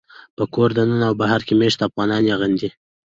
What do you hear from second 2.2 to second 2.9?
یې غندي